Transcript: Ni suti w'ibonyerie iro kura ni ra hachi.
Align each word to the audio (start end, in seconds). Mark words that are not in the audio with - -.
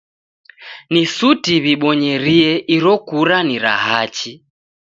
Ni 0.93 1.03
suti 1.15 1.53
w'ibonyerie 1.63 2.51
iro 2.75 2.93
kura 3.07 3.37
ni 3.47 3.57
ra 3.63 3.73
hachi. 3.85 4.31